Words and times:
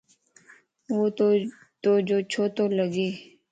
ووتو 0.95 1.91
جو 2.07 2.17
ڇو 2.31 2.43
تو 2.55 2.63
لڳ؟ 2.77 2.93